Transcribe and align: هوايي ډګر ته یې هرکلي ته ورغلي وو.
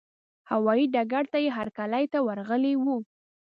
هوايي 0.51 0.85
ډګر 0.93 1.23
ته 1.31 1.37
یې 1.43 1.49
هرکلي 1.57 2.05
ته 2.11 2.19
ورغلي 2.27 2.73
وو. 2.77 2.97